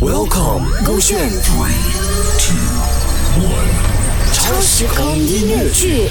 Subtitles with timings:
[0.00, 1.74] Welcome，勾选 Three
[2.38, 2.54] Two
[3.42, 6.08] One，超时空音乐剧。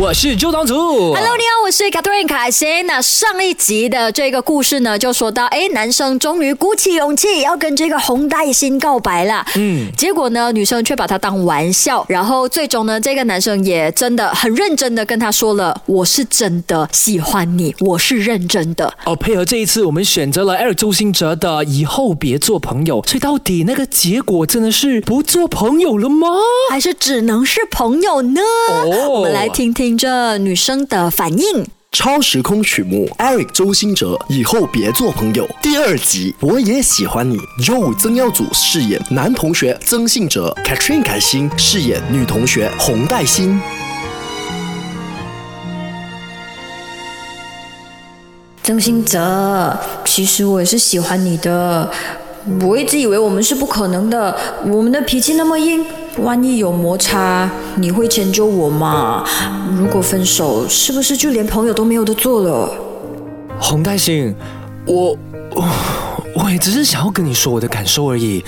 [0.00, 0.74] 我是周当主。
[1.12, 2.86] Hello，你好，我是 Catherine 凯欣。
[2.86, 9.44] 那上一集的这个故事呢，就说到，哎，男生终于鼓起勇气要跟这个红带心告白了。
[9.56, 18.90] 嗯，结果呢，女生却把他当玩笑，然后最终呢，这个男生也真的很认真的跟他说了，我是真的喜欢你，我是认真的。
[19.04, 26.26] 哦，配合这一次，我们选择了 Eric 周星哲的《以后别做朋友》，所以到底那个结果真的是不做朋友了吗？
[26.70, 28.40] 还是只能是朋友呢？
[28.70, 31.66] 哦我们来听听这女生的反应。
[31.92, 35.48] 超时空曲目，Eric 周兴哲，以后别做朋友。
[35.60, 37.36] 第二集，我也喜欢你。
[37.60, 43.60] Joe 曾耀祖饰演男同学曾信哲，Katrin 凯欣饰演女同学洪黛欣。
[48.62, 51.90] 曾兴哲，其实我也是喜欢你的。
[52.62, 54.34] 我一直以为我们是不可能的，
[54.66, 55.84] 我们的脾气那么硬，
[56.18, 59.24] 万一有摩擦，你会迁就我吗？
[59.78, 62.70] 如果分手，是不是就连朋友都没有得做了？
[63.60, 64.34] 洪大兴，
[64.86, 65.16] 我
[65.54, 65.68] 我
[66.34, 68.42] 我也只是想要跟你说我的感受而已。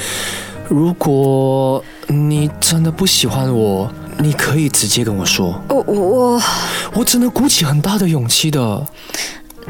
[0.68, 6.42] 如果你真的不喜欢我，你可以直接跟我说，我我我，
[6.94, 8.86] 我真的鼓起很大的勇气的。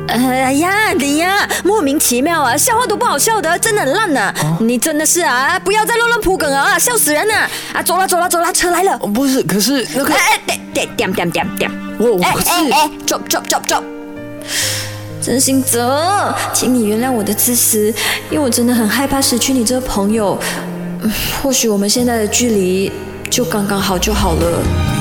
[0.09, 7.35] 哎呀，你呀，莫名其妙啊，笑话都不好笑的，真的很烂呐、你真的是啊，不要再乱乱铺梗啊，笑死人了！
[7.73, 8.93] 啊，走了走了走了，车来了。
[9.01, 13.83] 哦不是，可是那个哎哎，点点点点点我我可是哎哎，drop drop drop drop。
[15.21, 17.95] 真心泽，请你原谅我的自私，
[18.29, 20.39] 因为我真的很害怕失去你这个朋友。
[21.03, 22.91] 嗯或许我们现在的距离
[23.29, 24.92] 就刚刚好就好了。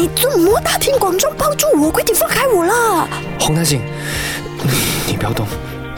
[0.00, 1.90] 你怎么大庭广众抱住我？
[1.90, 3.06] 快点放开我啦！
[3.38, 3.82] 洪大兴，
[5.06, 5.46] 你不要动，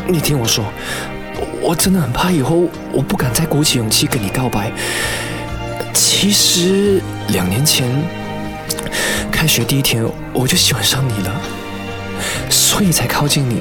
[0.09, 0.65] 你听我说，
[1.61, 4.73] 我真的很怕以后我不敢再鼓起勇气跟你告白。
[5.95, 7.89] 其实两年前
[9.31, 11.41] 开学第一天我就喜欢上你了，
[12.51, 13.61] 所以才靠近你，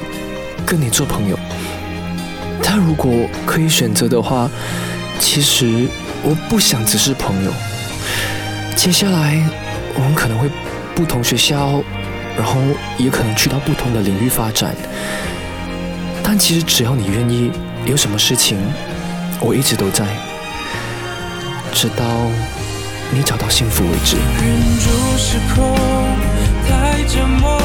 [0.66, 1.38] 跟你做朋友。
[2.64, 3.12] 但如果
[3.46, 4.50] 可以选择的话，
[5.20, 5.86] 其实
[6.24, 7.52] 我不想只是朋友。
[8.74, 9.40] 接下来
[9.94, 10.50] 我们可能会
[10.94, 11.82] 不同学校，
[12.36, 12.60] 然后
[12.98, 14.74] 也可能去到不同的领域发展。
[16.22, 17.50] 但其实只要你愿意，
[17.84, 18.58] 有什么事情，
[19.40, 20.06] 我一直都在，
[21.72, 22.04] 直到
[23.10, 24.16] 你找到幸福为止。
[24.16, 25.76] 忍住失控，
[26.68, 27.61] 太折磨，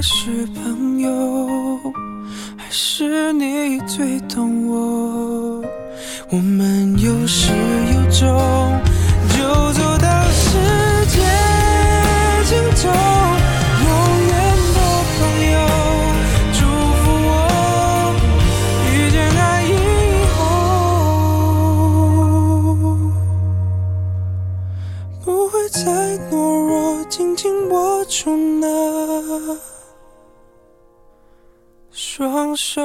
[0.00, 1.78] 还是朋友，
[2.56, 5.62] 还是你最懂我。
[6.30, 8.26] 我们有始有终，
[9.36, 9.44] 就
[9.74, 10.56] 走到世
[11.04, 11.20] 界
[12.46, 12.88] 尽头。
[13.84, 13.88] 永
[14.24, 14.32] 远
[14.72, 14.78] 的
[15.18, 15.20] 朋
[15.52, 15.54] 友，
[16.54, 16.58] 祝
[16.96, 17.28] 福我
[18.94, 19.68] 遇见爱以
[20.34, 20.40] 后，
[25.26, 25.78] 不会再
[26.30, 26.32] 懦
[26.64, 28.66] 弱，紧紧握住那
[32.20, 32.82] 双手。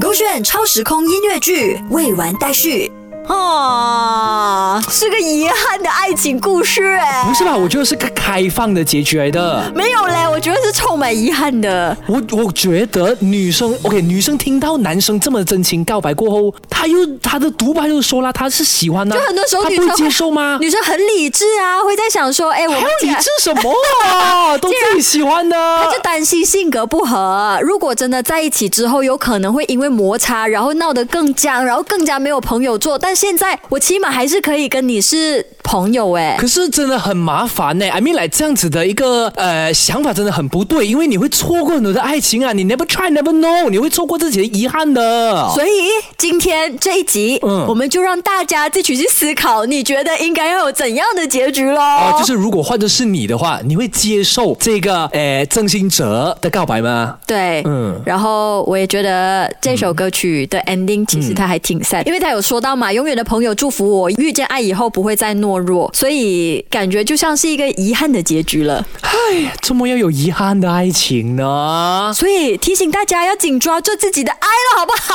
[0.00, 2.90] 勾选超时空音乐剧未完待续。
[3.28, 7.22] 啊，是个遗憾的爱情故事哎。
[7.28, 7.54] 不是吧？
[7.54, 9.70] 我觉得是个开放的结局来的。
[9.74, 11.96] 没有嘞，我觉得是充满遗憾的。
[12.06, 20.58] 我我觉得女生，OK，女生听到男生这么真情告白过后，她又她的独白又说了，她是喜欢的，就很多时候女生接受吗？
[20.60, 23.72] 女生很理智啊，会在想说，哎，我理智什么
[24.12, 24.58] 啊？
[24.60, 25.56] 都自己喜欢的。
[25.56, 32.98] 他就担心性格不合，如果真的在一起之后，有可能会因为摩擦，然后闹得更僵，然后更加没有朋友做。
[32.98, 36.36] 但现在我起码还是可以跟你是朋友哎。
[36.38, 37.88] 可是真的很麻烦呢。
[37.88, 45.48] I mean，来这样子的一个呃想法真的很不对，因为你会错过很多的爱情啊，你 never try never know，你会错过自己的遗憾的。
[45.54, 45.70] 所以
[46.18, 51.80] 今天这一集，嗯我们就让大家自己去思考，你觉得应该要有怎样的结局咯？
[51.80, 57.16] 哦，就是如果换作是你的话，你会接受这个呃郑兴哲的告白吗？
[57.26, 68.84] 对，嗯嗯，然后我也觉得这首歌曲的 ending 其实他还挺 sad，、因为他有说到嘛，永远的朋友祝福我遇见爱以后不会再懦懦弱，所以感觉就像是一个遗憾的结局了。
[69.02, 72.10] 哎，怎么要有遗憾的爱情呢？
[72.14, 75.14] 所以提醒大家要紧抓住自己的爱了，好不好？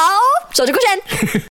[0.53, 1.42] 守着顾全。